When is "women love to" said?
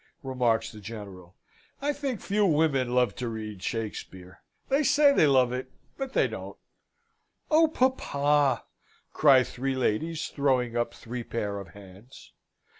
2.43-3.27